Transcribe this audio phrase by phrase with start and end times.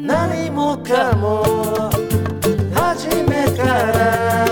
[0.00, 1.90] 何もかも
[2.72, 4.46] 初めから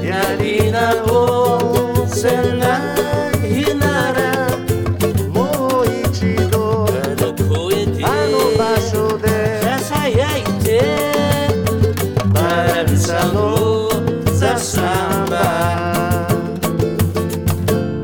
[0.00, 2.78] やり直せな
[3.44, 4.56] いなら
[5.28, 10.70] もう一度あの声であの場所でささやいて
[12.32, 13.88] バランサの
[14.36, 15.36] ザ・サンバ。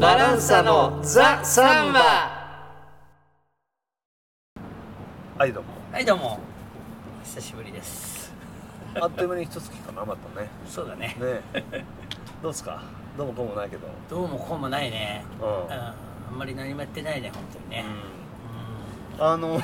[0.01, 2.01] バランサのザ・サンバ。
[5.39, 6.41] はいどうもはいどうも。
[7.23, 8.33] 久しぶりです。
[9.01, 10.49] あっという間に一月かなまたね。
[10.69, 11.17] そうだね。
[11.21, 11.41] ね。
[12.43, 12.83] どうですか？
[13.17, 13.87] どうもこうもないけど。
[14.11, 15.25] どうもこうもないね。
[15.41, 15.47] うん。
[15.47, 15.73] うん。
[15.73, 15.95] あ
[16.33, 17.85] んまり何もやってないね本当にね、
[19.21, 19.61] あの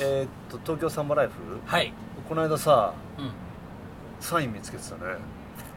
[0.00, 1.32] えーっと東京サンバライフ？
[1.64, 1.92] はい。
[2.28, 3.30] この間さうん。
[4.18, 5.02] サイン見つけてたね。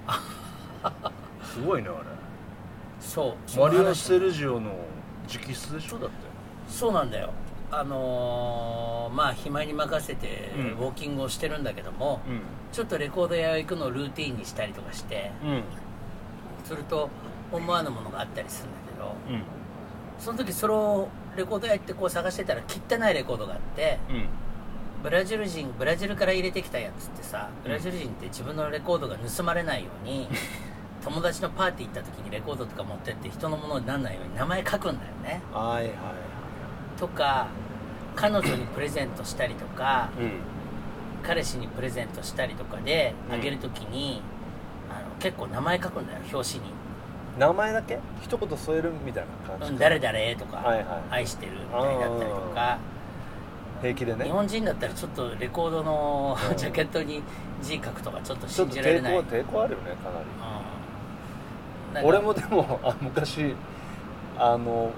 [1.54, 2.02] すごいねあ
[3.00, 3.58] そう。
[3.58, 4.72] れマリオ・その話セルジオの
[5.32, 6.16] 直筆でしょだって。
[6.68, 7.30] そうなんだよ
[7.72, 10.66] あのーまあ暇に任せてうん。
[10.86, 12.42] ウォーキングをしてるんだけども、うん。
[12.72, 15.64] ちょっとレコード屋行くのをルーティンにしたりとかしてうん。
[16.66, 17.10] すると
[17.52, 19.44] 思わぬものがあったりするんだけどうん。
[20.20, 24.26] その時それをレコード屋行ってこう探してたら汚いレコードがあってうん。
[25.04, 30.28] ブラジル人ブラジルから入れてきたやつってさブラジル人って自分のレコードが盗まれないように
[31.04, 35.42] 友達のパーティー行った時にレコードとか持ってって人のものにならないように名前書くんだよね。
[35.54, 35.94] はいはい
[36.98, 37.48] とか
[38.16, 40.32] 彼女にプレゼントしたりとかうん。
[41.24, 43.36] 彼氏にプレゼントしたりとかでうん。
[43.36, 44.22] あげる時に、
[44.90, 46.72] あの結構名前書くんだよ表紙に。
[47.38, 48.00] 名前だけ？
[48.22, 50.86] 一言添えるみたいな「感じうん、誰々」とか、はいはい。
[51.12, 52.78] 愛してる」みたいだったりとか。
[53.82, 54.26] 平気でね。
[54.26, 56.58] 日本人だったらちょっとレコードのうん。
[56.58, 57.22] ジャケットに
[57.62, 60.26] 字書くとかちょっとちょっと信じられない、抵抗うん抵抗あるよねかなり。
[61.94, 63.56] なんか俺もでもあ昔
[64.38, 64.92] あの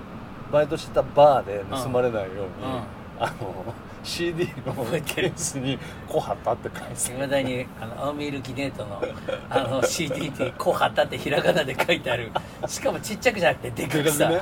[0.52, 2.82] バイトしてたバーで盗まれないように、うん。
[3.22, 4.74] あの CD の
[5.06, 9.02] ケースに「小旗」って書いていまだにあの青ミルキネートの
[9.50, 12.32] あの CD に「こうはった」ってひらがなで書いてある。
[12.68, 14.42] しかもちっちゃくじゃなくてでかくさ、ね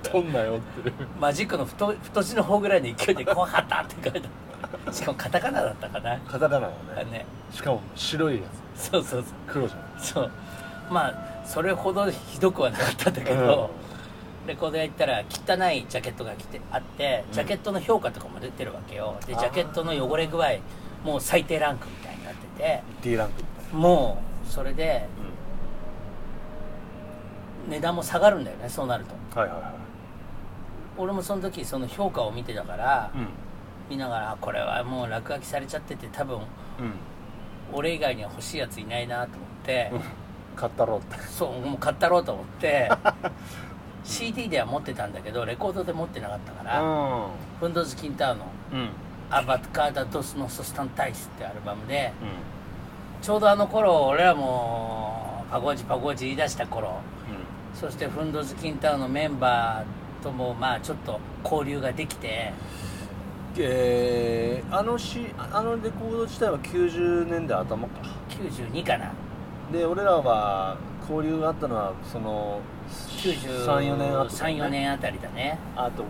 [0.00, 4.92] 取んなよってマジックの太太字の方ぐらいの勢いで「こうはった」って書いてある。
[4.92, 6.18] しかもカタカナだったかな。
[6.18, 7.04] カタカナはね。
[7.10, 7.26] ね。
[7.50, 8.42] しかも白いや
[8.76, 9.22] そうそうそう。
[9.22, 10.02] つ黒じゃん。
[10.02, 10.30] そう。
[10.90, 13.70] まあそれほどひどくはなかったんだけど、
[14.48, 19.16] レコード屋行ったら汚いジャケットが着てあってジャケットの評価とかも出てるわけよ。
[19.26, 20.48] でジャケットの汚れ具合
[21.04, 25.06] もう最低ランクみたいになってて D ランクみたいもうそれで
[27.68, 29.14] な、値段も下がるんだよねそうなると。
[29.14, 29.72] うん、はいはいはい。
[30.96, 33.28] 俺もその時その評価を見てたから、うん。
[33.90, 36.44] 見ながらあこれはもう落書きされちゃってて多分うん。
[37.72, 40.00] 俺以外には欲しいやついないなと思って、うん。
[40.56, 41.18] 買ったろうって。
[41.26, 42.90] そうもう買ったろうと思って
[44.08, 47.28] CD では持ってたんだけどレコードで持ってなかったから、う
[47.60, 48.90] フンドズ・キンターのんうん
[49.30, 52.12] 「アバトカーダ・ドス・ノス・スタンタイス」ってアルバムで
[53.22, 57.00] うちょうどあの頃俺らもパゴージパゴージ言い出した頃
[57.74, 62.52] そしてフンドズ・キンターのメンバーともまあちょっと交流ができて
[63.60, 68.00] えー、あのしあのレコード自体は90年代頭か。
[68.28, 69.12] 92かな。
[69.72, 70.76] で俺らは
[71.08, 75.58] 交流があったのはその34年あった、34年あたりだね。
[75.76, 76.08] あとうん？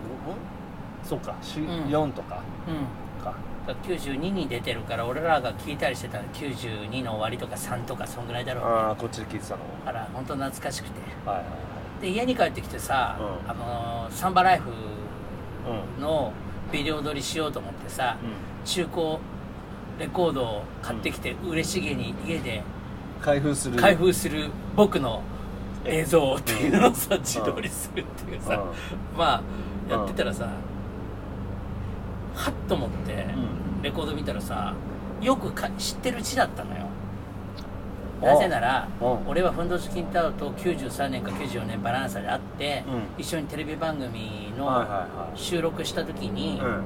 [1.03, 1.65] そうか、しん。
[1.87, 2.41] 4とか。
[2.67, 3.23] うん。
[3.23, 3.33] か。
[3.67, 8.69] だから92に出てるから俺らが聞いたりしてたの92の終わりとか3とかそんぐらいだろうね。
[8.69, 9.61] ああこっちで聞いてたの。
[9.85, 10.99] だから本当懐かしくて。
[11.25, 11.45] はいはい
[12.01, 13.51] で家に帰ってきてさ、うん。
[13.51, 14.75] あのーサンバライフは
[15.97, 16.31] いの
[16.71, 18.15] ビデオ撮りしようと思ってさ、
[18.63, 19.17] 中古
[19.99, 22.63] レコードを買ってきて、嬉しげに家でうん
[23.21, 23.77] 開封する。
[23.79, 25.21] 開封する僕の
[25.85, 28.63] 映像っていうのをさ自撮りするっていうさ、
[29.17, 29.35] ま
[29.89, 30.49] あやってたらさ、
[32.35, 33.81] はっと思って、ん。
[33.81, 34.73] レコード見たらさ
[35.21, 36.87] よくか知ってる字だったのよ。
[38.21, 39.27] なぜならうん。
[39.27, 43.21] 俺はフンドズ・キンタウと93年か94年バランサで会って、うん。
[43.21, 44.85] 一緒にテレビ番組の
[45.35, 46.83] 収録した時に、うん。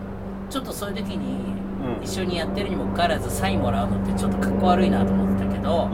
[0.50, 1.56] ちょっとそういう時に
[1.98, 2.04] うん。
[2.04, 5.90] 一緒にやってるにもかかわらずサインもらうのってちょっとかっこ悪いなと思ってたけど、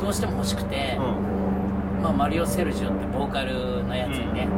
[0.00, 2.02] どうしても欲しくて、うん。
[2.02, 4.48] まあ、マリオ・セルジオってボーカルのやつにね、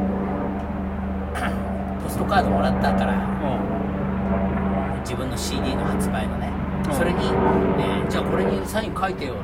[2.03, 3.15] ポストカードもらったから
[5.01, 6.51] 自分の CD の発売のね、
[6.87, 6.95] うん。
[6.95, 9.43] それに、えーじゃあこれにサイン書いてよって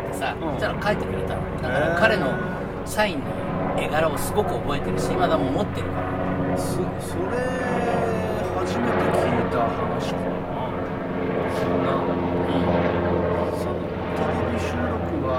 [0.00, 0.54] 言ってさ、うん。
[0.54, 1.42] そしたら書いてくれたの。
[1.62, 2.32] だから彼の
[2.86, 3.26] サインの
[3.78, 6.56] 絵柄をすごく覚えてるし今でも持ってるから。
[6.56, 6.86] そそれ
[8.56, 10.32] 初めて聞いた話かな。
[11.54, 11.92] そんな
[13.52, 13.76] その
[14.16, 15.30] テレビ収録は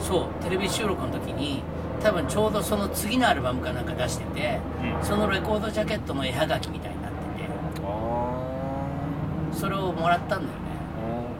[0.00, 1.62] そうテレビ収録の時に
[2.02, 5.04] 多分ちょうどその次のアルバムかなんか出してて、うん。
[5.04, 7.48] そのレコードジャケットの絵はがきみたいになってて
[7.84, 10.48] あそれをもらったんだよね。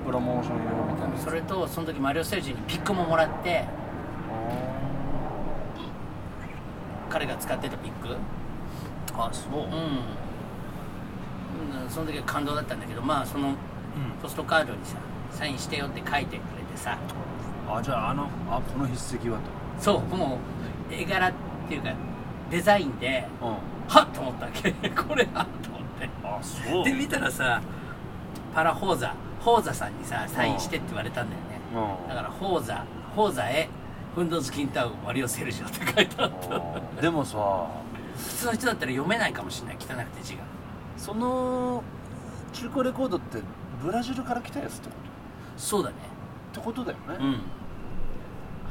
[0.02, 0.62] あプロモーション用
[0.92, 3.64] みたいなそれとその時マリオ・セルジにピックももらって
[7.08, 8.16] 彼が使ってたピック。
[9.16, 9.52] ああそう。
[9.52, 9.62] うん、
[11.82, 13.54] うん、その時は感動だったんだけどまあその
[14.22, 14.96] ポストカードにさ
[15.32, 16.98] サインしてよって書いてくれてさ
[17.76, 19.38] あじゃああのあこの筆跡は
[19.78, 20.38] そうも
[20.90, 21.32] う絵柄っ
[21.69, 21.93] ていうか
[22.50, 23.55] デザインでとうん。
[23.88, 24.70] はっと思ったわけ。
[24.90, 26.08] これはと思って。
[26.25, 26.84] あそう。
[26.84, 27.61] で見たらさ
[28.55, 31.61] パラホーザホーザさんにさサインしてって言われたんだよね。
[31.75, 32.08] うん。
[32.08, 32.84] だからホーザ
[33.17, 33.69] ホーザへ
[34.14, 36.31] フンドズ・キンタウンマリオ・セルジオって書いてあっ
[36.96, 37.00] た。
[37.00, 37.38] でもさ
[38.17, 39.76] 普通の人だったら読めないかもしれない。
[39.76, 40.43] 汚くて字が。
[40.96, 41.82] その
[42.52, 43.38] 中古レコードって
[43.82, 44.94] ブラジルから来たやつってこ
[45.56, 45.96] そうだね。
[46.52, 47.40] とってことだよね、うん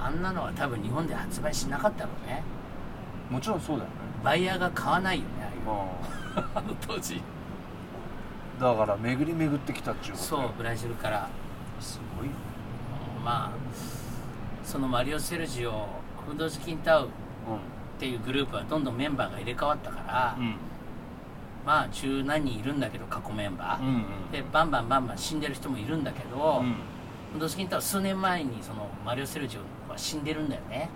[0.02, 2.44] あんなのは多分日本で発売しなかったろうね。
[3.30, 3.96] もちろんそうだよね。
[4.24, 7.16] バイヤーが買わないよねああいううあの 当時。
[7.16, 7.22] ん
[8.60, 11.28] だから巡り巡ってきたっちゅうことそうブラジルから。
[11.80, 12.38] すごいよね。
[13.24, 13.52] まあ
[14.64, 15.88] そのマリオ・セルジオ
[16.28, 20.56] フンドズ・キンタウンっうていうグループはどんどんメンバーが入れ替わったから、ん。
[21.66, 24.32] まあ十何人いるんだけど過去メンバー、うんうん。
[24.32, 26.76] でバンバンバンバン死んでる人もいるんだけど、うん。
[27.32, 30.90] フンドズ・キンタウン数年前にそのマリオ・セルジオは死んでるんだよね。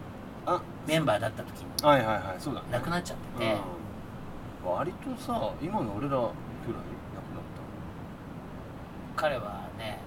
[0.45, 0.61] あ。
[0.87, 1.65] メンバーだった時に。
[1.83, 2.35] はいはいはい。
[2.39, 2.67] そうだね。
[2.71, 3.53] 亡くなっちゃってて、
[4.65, 4.71] うん。
[4.71, 6.31] 割とさ今の俺らくらい亡くなっ
[9.15, 9.99] 彼はね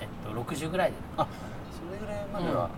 [0.00, 1.26] えっと60ぐらいでたあ
[1.72, 2.70] それぐらいまでは、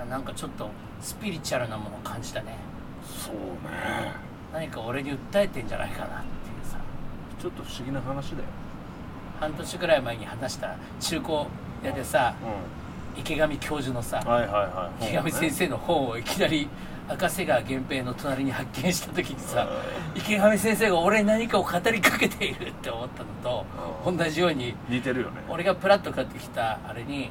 [0.00, 0.10] うん。
[0.10, 0.68] なんかちょっと
[1.00, 2.56] スピリチュアルなものを感じたね。
[3.04, 4.12] そうね。
[4.52, 6.78] 何か俺に訴えてんじゃないかなっていうさ。
[7.40, 8.44] ちょっと不思議な話だよ。
[9.38, 11.32] 半年ぐらい前に話した中古
[11.84, 12.44] 屋でさう
[13.16, 15.04] 池上教授のさんはいはいはい。
[15.06, 16.68] 池上先生の本をいきなり
[17.08, 19.68] 赤瀬川源平の隣に発見した時にさ
[20.14, 23.64] 池上先生が俺に何かを語りかけているって思ったのと
[24.06, 24.16] うん。
[24.16, 25.42] 同じように似てるよね。
[25.48, 27.30] 俺がプラッと買ってきたあれに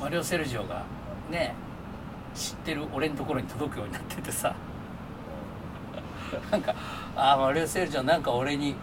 [0.00, 0.84] マリオ・セルジオが
[1.30, 1.54] ね
[2.34, 4.54] 知ってる俺のところに届くようになっててさ
[6.50, 6.74] なんか
[7.16, 8.74] ああマリオ・セルジオなんか俺に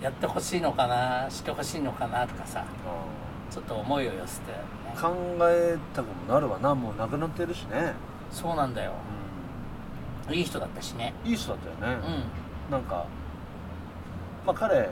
[0.00, 2.64] やってほしいのかな知ってほしいのかなとかさ
[3.50, 4.58] ちょっと思いを寄せて、ね、
[5.00, 6.74] 考えたくもなるわな。
[6.74, 7.94] もう亡くなってるしね、
[8.30, 8.92] そうなんだよ。
[10.30, 11.12] いい人だったしね。
[11.24, 12.00] いい人だったよね、
[12.68, 12.72] うん。
[12.72, 13.06] なんか
[14.46, 14.88] まあ彼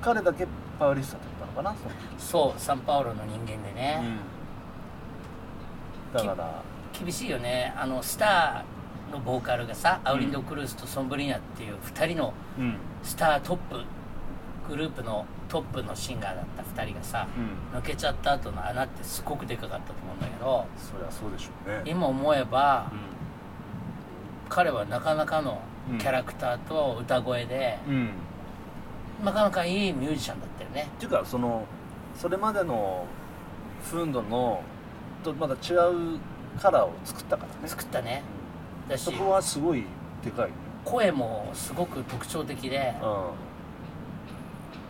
[0.00, 0.46] 彼だけ
[0.78, 4.02] パワリスタだったのかなその時そうサンパウロの人間でね、
[6.12, 6.62] だから。
[6.98, 7.74] 厳しいよね。
[7.76, 12.76] あのスターのボーカルがさ、アウリンド・クルースとソンブリーナっていう2人のうん。
[13.02, 13.84] スタートップ
[14.68, 17.26] グループのトップのシンガーだった2人がさ、
[17.72, 17.78] うん。
[17.78, 21.82] 抜けちゃった後の穴ってすごくでかかったと思うんだけどそりゃそうでしょうね。
[21.84, 22.96] 今思えば、う
[24.48, 25.60] 彼はなかなかの
[25.98, 28.10] キャラクターと歌声で、ん、うん、
[29.24, 30.88] なかなかいいミュージシャンだったよね。
[30.96, 31.64] っていうかその
[32.14, 33.06] それまでの
[33.82, 34.62] フンドの
[35.22, 36.18] とまた違う
[36.60, 37.68] カラーを作ったからね。
[37.68, 38.22] 作ったね。
[38.88, 39.84] だしそこはすごい
[40.24, 40.52] でかいね。
[40.84, 42.94] 声もすごく特徴的で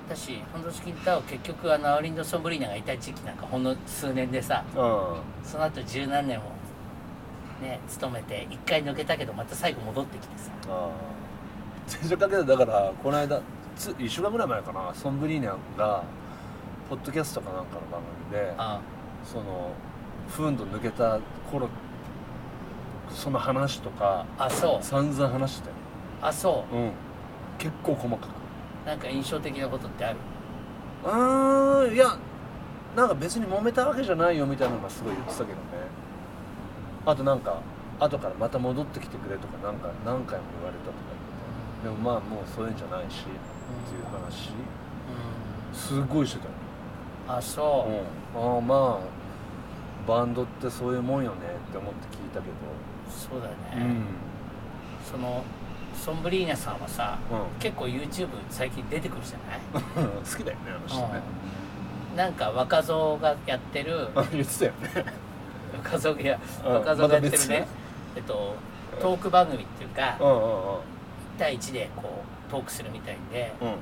[0.08, 4.82] だしホンドスキンタウ結局あのアウリンド・ソンブリーナがいた時期なんかほんの数年でさうん。
[4.82, 6.44] うんその後十何年も
[7.62, 10.50] ね勤めて一回抜けたけどまた最後戻ってきてさ。
[11.86, 13.40] 全然かけてだからこの間
[13.76, 16.02] つ1週間ぐらい前かなソンブリーニャンが
[16.90, 18.80] ポッドキャストかなんかの番組であ
[19.24, 19.70] その
[20.28, 21.20] フンド抜けた
[21.50, 21.68] 頃
[23.10, 24.84] その話とかあそう。
[24.84, 25.70] 散々話して
[26.20, 26.76] あそう。
[26.76, 26.90] ん。
[27.58, 28.30] 結構細かく。
[28.30, 28.32] う
[28.86, 30.18] なんか印象的なことってある？
[31.04, 32.16] うーんいや
[32.96, 35.56] なんか別に揉めたわけじゃないよみたいなのがすごい言ってたけどね。
[37.04, 37.60] あとなんか
[38.00, 40.96] 後からまた戻ってきてくれとかなんか何回も言われたとか
[41.82, 42.00] 言って。
[42.00, 44.52] でもまあもうそういうんじゃないしっていう話。
[45.72, 46.50] すごいしてたよ
[47.28, 47.86] うんあそ
[48.34, 48.38] う。
[48.38, 51.36] ん、ああまあバンドってそういうもんよね
[51.68, 52.52] って思って聞いたけう
[53.10, 53.96] そうだよど、ね、
[55.10, 55.42] その
[55.96, 57.60] ソンブリーナさんはさうん。
[57.60, 59.56] 結構 YouTube 最近出てくるじゃな
[60.02, 60.06] い？
[60.08, 61.20] 好きだよねあの人ね、
[62.16, 64.72] なんか若造がやってるあ言ってたよ
[65.04, 65.12] ね。
[65.84, 66.72] 若造いやうん。
[66.74, 67.66] 若造がやってるね、
[68.16, 68.54] えっと
[69.00, 70.78] トーク番組っていうかうんうん1
[71.38, 73.68] 対1でこうトークするみたいでうん。
[73.68, 73.74] うん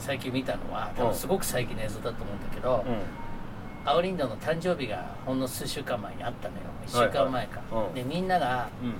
[0.00, 1.08] 最近見たのは多うん。
[1.10, 2.84] 分すごく最近の映像だと思うんだけど、
[3.84, 6.60] アオリンドの誕生日がほんの数週間前にあったのよ。
[6.86, 7.86] 1週間前か、はいはい。
[7.88, 7.94] うん。
[7.94, 8.94] でみんながうん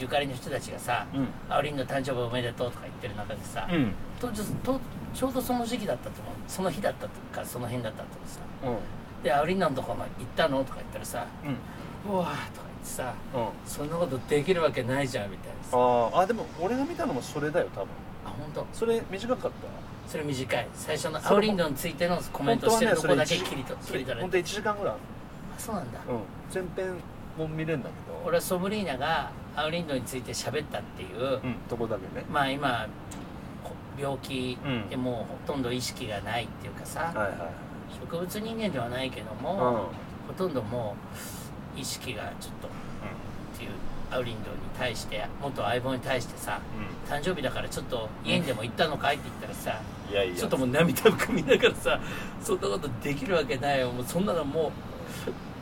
[0.00, 3.92] ゆかりの人たちがさうん「アオリンド誕生日おめでとう」とか言ってる中でさ、うん。
[4.20, 4.80] とちょと
[5.14, 6.34] ちょうどその時期だったと思う。
[6.46, 8.40] その日だったとかその辺だったとさ。
[8.64, 9.22] うん。
[9.22, 11.56] で「アオリンドのところ行ったの?」とか言ったらさうん
[12.12, 12.24] 「うわ」
[12.54, 13.48] とか言ってさうん。
[13.64, 15.76] そんなことできるわけないじゃんみたいなさ。
[15.76, 17.88] あーあでも俺が見たのもそれだよ多分。
[18.24, 18.66] あ本当。
[18.72, 19.50] それ短かっ
[20.08, 20.68] それ短い。
[20.74, 25.00] 最初のアウリンドについてのコたメントしてるとこだけ切りとそ切り取られてれ本当1時間ぐらいある
[25.56, 25.98] あそうなんだ。
[26.08, 26.20] うん。
[26.54, 26.94] 前編
[27.36, 28.22] も見れるんだけど。
[28.24, 32.24] 俺はソブリーナがアウリンドについて喋ったっていう、うんとこだけね。
[32.30, 32.86] まあ今
[33.64, 34.88] こ病気うん。
[34.88, 37.36] でもうほとんど意識がないっていうかさ、はいはい。
[38.00, 40.28] 植物人間ではないけども、うん。
[40.28, 40.94] ほとんども
[41.76, 43.70] う意識がちょっとっていう
[44.10, 46.60] アウリンドに対して元相棒に対してさ
[47.08, 50.36] 誕生日だからちょっと家にでも行ったのかいって言ったらさ、いやいや。
[50.36, 52.00] ちょっともう涙を汲みながらさ
[52.42, 54.72] そんなことできるわけないよもうそんなのもう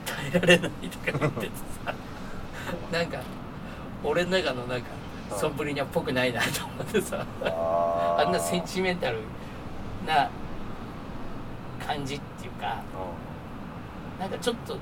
[0.07, 1.51] 耐えられないとか言ってて
[1.85, 1.95] さ
[2.93, 3.19] なんか
[4.05, 4.89] 俺の中のなんか
[5.33, 5.39] うん。
[5.39, 7.25] ソンブリーニャっぽくないなと思ってさ。
[7.45, 9.19] あんなセンチメンタル
[10.07, 10.29] な
[11.85, 12.83] 感じっていうか
[14.19, 14.77] なんかちょっと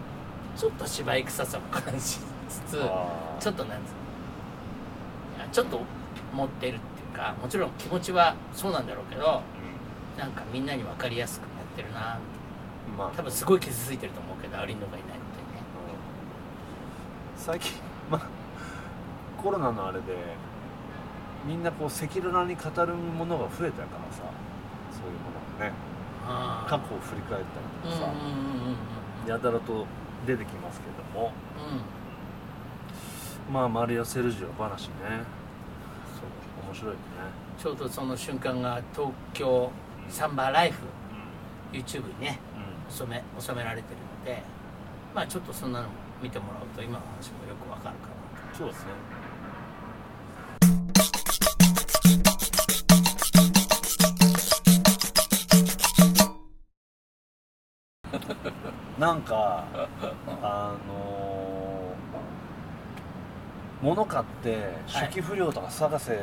[0.57, 2.21] ちょっと芝居臭さも感じつ
[2.67, 2.73] つ
[3.41, 3.93] ちょっとなんつう
[5.39, 5.81] のちょっと
[6.33, 9.43] 持ってるっていうかもちろん気持ちはそうなんだろうけど
[10.19, 12.19] なんかみんなに分かりやすくやってるな
[12.89, 13.11] うんまあ。
[13.17, 15.23] 多分すごい傷ついてると思うけどアリンドがいないのでね
[17.37, 17.92] 最近まあ
[19.43, 20.17] コロナのあれで
[21.47, 24.23] みんなこう赤裸々に語るものが増えたからさ
[24.91, 25.73] そういうものがね。
[26.69, 27.45] 過去を振り返っ
[27.83, 28.13] たりとかさ、
[29.27, 29.87] やたらと
[30.25, 31.33] 出てきますけども。
[33.49, 33.53] うん。
[33.53, 34.93] まあマリア・セルジオ話ね。
[36.15, 36.23] そ
[36.63, 36.99] う面白いね。
[37.59, 39.73] ちょうどその瞬間が東京
[40.09, 40.83] サンバライフ。
[41.73, 42.39] YouTube にね
[42.89, 44.43] う収め収められてるので
[45.15, 48.91] まあちょっとそんなのも見てもらうと今の話もよくわかるかなそうですね
[59.03, 59.65] なんか
[60.45, 66.19] あのー、物買って初期不良とか探せの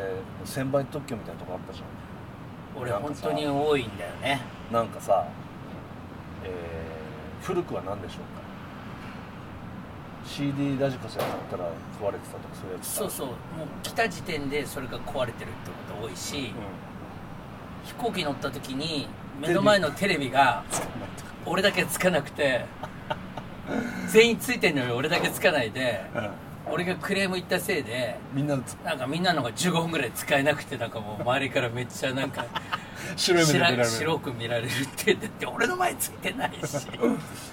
[0.45, 2.87] 1000倍特許みたいなとこあったじゃん。
[2.87, 4.41] かさ本当に多いんだよね。
[4.71, 5.25] んなんかさ、
[6.45, 8.39] えー、古くは何でしょうか。
[10.25, 11.65] CD ラジカセ買ったら
[12.01, 13.27] 壊れてたとかそういうやつそうそう。
[13.27, 13.37] もう
[13.83, 16.53] 来た時点でそれが壊れてるってこと多いし、
[17.83, 20.63] 飛行機乗った時に目の前のテレビが
[21.49, 22.65] 俺だけつかなくて
[24.07, 26.05] 全員ついてんのに俺だけつかないで。
[26.15, 26.29] うん、うん
[26.71, 32.45] 俺がクレーム言ったせいでみんなのつなんかみんなのが15分ぐらい使えなくてなんかもう周りからめっちゃなんか
[33.15, 33.85] 白い目で見られる。
[33.85, 36.87] 白く見られるってだって俺の前ついてないし。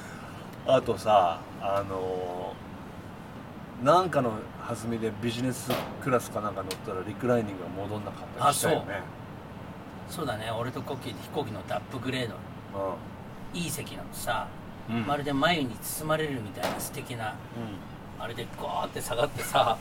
[0.68, 4.32] あとさあのー、なんかの
[4.68, 5.70] 弾みでビジネス
[6.02, 9.00] クラスかなんか乗ったらリクライニングが戻んなかったりしたよね。
[10.10, 10.26] そう。
[10.26, 10.50] だね。
[10.50, 12.34] 俺とコッキーで飛行機乗ってアップグレード
[13.56, 14.46] いい席なのさ、
[14.88, 15.06] うん。
[15.06, 17.34] まるで眉に包まれるみたいな素敵な。
[18.18, 19.76] あれでゴーって下がってさ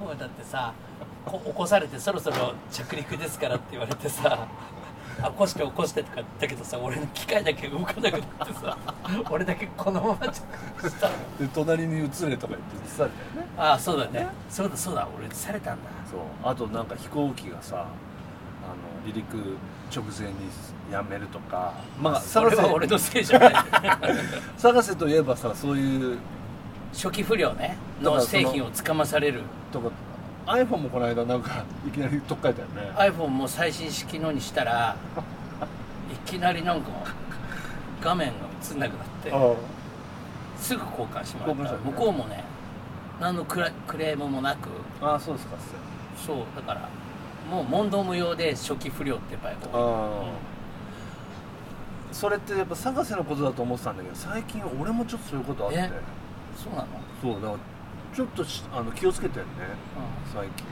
[0.00, 0.72] もうだってさ
[1.24, 4.46] こ起こされてそろそろ着陸ですからって言われてさ
[5.22, 8.76] 起こして起こしてとか言ったけどさ俺の機械だけ動かなくなってさ
[9.30, 10.42] 俺だけこのまま着
[10.82, 11.06] 陸した。
[11.06, 14.26] うんで隣に移れとか言って言ってたんだよねああそうだね。
[14.50, 15.06] そうだそうだ。
[15.16, 15.90] 俺されたんだ。
[16.10, 16.20] そう。
[16.42, 17.86] あとなんか飛行機がさ
[19.04, 19.56] 離陸
[19.94, 20.34] 直前に
[20.90, 21.74] やめるとか。
[22.00, 23.54] まあそれは俺のせいじゃない。
[24.56, 26.18] 探せといえばさそういう。
[26.92, 29.42] 初期不良ねの製品をつかまされる。
[29.70, 29.90] とか
[30.46, 32.92] iPhone もこの間なんかいきなり取っかえたよね。
[32.96, 34.96] iPhone も最新式のにしたら
[36.10, 36.88] いきなりなんか
[38.00, 38.34] 画面が
[38.70, 39.54] 映んなくなってあ
[40.58, 41.72] すぐ交換してもらった。
[41.74, 41.78] ね。
[41.84, 42.44] 向こうもね
[43.20, 44.68] 何のクレームもなく。
[45.02, 45.56] ああそうですか。
[46.26, 46.88] そうだから
[47.50, 50.26] もう問答無用で初期不良って場合が多い。
[52.12, 55.78] それってやっぱ探せのことだと思ってたんだけど最近俺もちょっとそういうことあって。
[55.78, 55.90] え
[56.56, 56.86] そうなの？
[57.20, 57.58] そうだから
[58.14, 59.50] ちょっとしあの気をつけてるね。
[60.30, 60.66] う最近。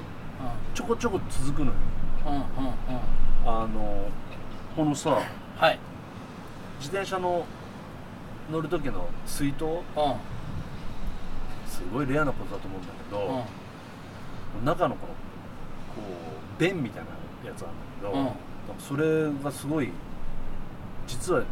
[0.75, 1.73] ちょこちょこ続くのよ。
[1.73, 2.45] んうんうんうん。
[3.47, 4.09] あの
[4.75, 5.21] このさ
[5.57, 5.78] はい。
[6.78, 7.45] 自転車の
[8.50, 9.64] 乗る時の水筒？
[9.64, 9.83] うん。
[11.69, 13.45] すごいレアなことだと思うんだけど、
[14.61, 14.64] うん。
[14.64, 15.19] 中のこのこ
[16.01, 17.11] う弁みたいな
[17.49, 18.31] やつなんだけど、うん。
[18.79, 19.91] それがすごい
[21.07, 21.45] 実は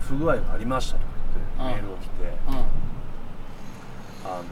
[0.00, 1.06] 不具合がありましたとか
[1.58, 2.54] 言ってメールが来て、うん。
[4.22, 4.44] あの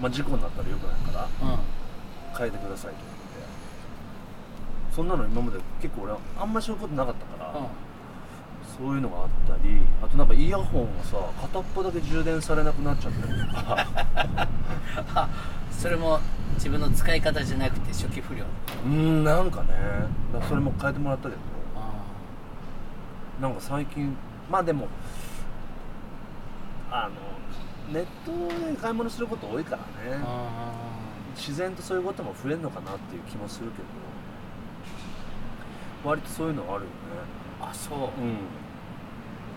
[0.00, 1.58] まあ、事故になったらよくないからうん。
[2.36, 3.14] 変えてくださいと言っ
[4.92, 4.94] て。
[4.96, 7.66] そんなの今まで結構俺はあんまりそういうことなかったから、うん。
[8.76, 13.86] そういうのがあったりあとなんかイヤホンがさ片っぽだけ充電されなくなっちゃったりとか。
[15.14, 15.28] あ
[15.70, 16.18] それも
[16.54, 18.44] 自分の使い方じゃなくて初期不良。
[18.44, 19.68] うーんなんかね。
[20.48, 21.40] それも変えてもらったけど。
[21.76, 21.92] あ
[23.40, 24.16] なんか最近
[24.50, 24.88] まあでも
[26.90, 29.82] あのネットで買い物すること多いから
[30.16, 30.22] ね。
[30.24, 30.72] あ
[31.36, 33.84] 自然とそういうことも増えるのかなっていう気もするけど。
[36.08, 36.86] 割とそういうのあるよね。
[37.60, 38.36] ーあそう、うん。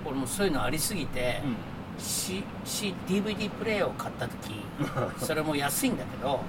[0.06, 1.56] 俺もそういうのありすぎて、うん
[1.98, 4.64] C C DVD プレイヤーを買った時
[5.18, 6.42] それも安いんだけど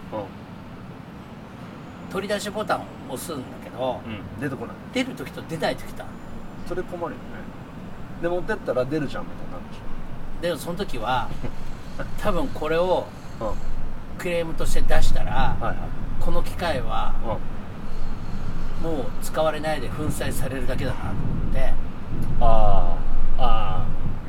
[2.11, 4.41] 取り出しボタンを押すんだけど、うん。
[4.41, 4.77] 出てこない。
[4.95, 6.05] 出る時と出ない時と
[6.67, 7.17] それ困るよね。
[8.23, 9.81] で持ってったら出るじゃんみたいになるでし
[10.43, 11.29] でもその時は
[12.21, 13.07] 多分これを
[14.19, 15.77] クレームとして出したら、はいはい。
[16.19, 17.13] この機械は
[18.83, 18.91] うん。
[18.91, 21.73] もう使われないで粉砕されるだけだなと思って。
[22.41, 22.97] あ
[23.39, 23.68] ああ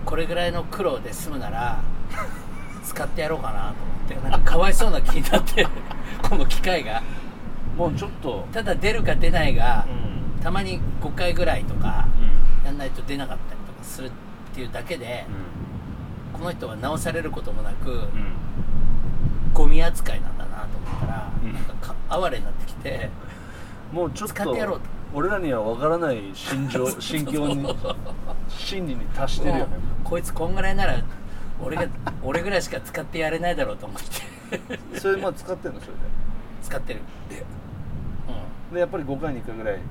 [0.10, 1.84] これぐらいの苦労で済むなら
[2.84, 3.76] 使ってやろうかな
[4.08, 5.68] と思ってなんかかわいそうな気になって
[6.28, 6.98] この機械が。
[6.98, 7.04] あ
[7.78, 8.48] もうちょっと。
[8.52, 10.42] ただ出るか出ないがう、ん。
[10.42, 12.08] たまに5回ぐらいとか
[12.64, 14.12] うやんないと出なかったりとかするっ
[14.54, 15.28] ていうだけで、
[16.36, 16.40] ん。
[16.40, 18.10] この人は直されることもなく、うん。
[19.54, 23.10] ゴミ扱いなんだなと思ったら、うんなんかか哀れになってきて
[23.94, 24.88] もうちょっと使ってやろうと。
[25.14, 27.76] 俺らには分からない心情 心境に
[28.50, 29.78] 心理に達してるよね。
[30.04, 31.02] こいつこんぐらいなら
[31.64, 31.88] 俺が
[32.24, 35.00] 俺ぐらいしか使ってやれないだろうと思って。
[35.00, 35.80] それまあ使ってんの？
[35.80, 35.94] それ
[36.64, 37.02] 使ってる。
[37.30, 37.46] で、で
[38.74, 39.76] でやっぱり5回に1回ぐらい。
[39.76, 39.82] うん、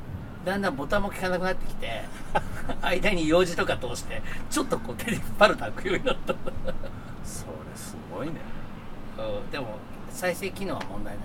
[0.44, 2.04] だんだんボタンも効かなくなってきて
[2.82, 6.34] 間に用事とか通してちょっとこう手で引っ張ると開くようになった。
[7.24, 8.34] それすごいね。
[9.18, 9.50] うん。
[9.50, 9.76] でも
[10.10, 11.24] 再生機能は問題ない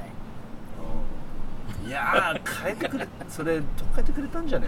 [1.86, 3.64] いやー変えてくれそれ変
[4.00, 4.68] えてくれたんじゃね？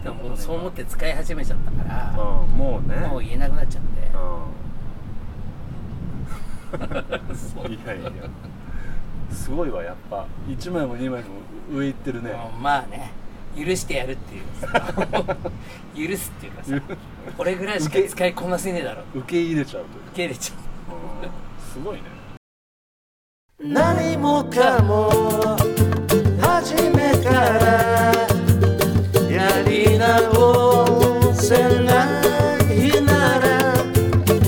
[0.00, 2.14] えでのももうそう思って使い始めちゃったから、う
[2.44, 2.96] んもうね。
[3.06, 3.88] もう言えなくなっちゃって。
[7.66, 7.68] う。
[7.68, 8.10] んいやいや。
[9.32, 10.26] すごいわやっぱ。
[10.48, 11.28] 1枚も2枚も
[11.72, 12.30] 上行ってるね。
[12.30, 13.10] うんまあね
[13.56, 14.42] 許してやるっていう。
[16.08, 16.96] 許すっていうかさ
[17.38, 19.02] 俺ぐらいしか使いこなせねえだろ。
[19.14, 20.04] 受け入れちゃうという。
[20.08, 20.58] 受け入れちゃう。
[21.26, 21.30] ん
[21.72, 22.02] すごいね。
[23.60, 25.10] 何もかも
[26.60, 28.12] 初めから
[29.30, 31.94] やり直せな
[32.68, 33.76] いなら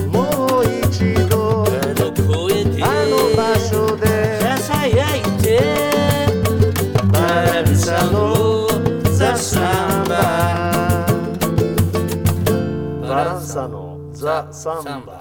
[0.09, 5.47] もう一度うあの声であの場所でささやいて。
[7.13, 8.67] バランサの
[9.13, 10.13] ザ・サンバ。
[13.09, 15.20] バランサのザ・サンバ